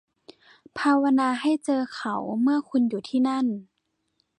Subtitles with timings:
[0.77, 3.45] ภาวนาให้เจอเขาเมื่อคุณอยู่ที่นั่น